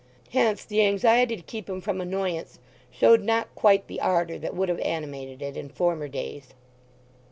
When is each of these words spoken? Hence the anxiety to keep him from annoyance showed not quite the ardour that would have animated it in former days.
Hence 0.31 0.65
the 0.65 0.83
anxiety 0.83 1.35
to 1.35 1.43
keep 1.43 1.69
him 1.69 1.79
from 1.79 2.01
annoyance 2.01 2.57
showed 2.89 3.21
not 3.21 3.53
quite 3.53 3.85
the 3.85 4.01
ardour 4.01 4.39
that 4.39 4.55
would 4.55 4.67
have 4.69 4.79
animated 4.79 5.43
it 5.43 5.55
in 5.55 5.69
former 5.69 6.07
days. 6.07 6.55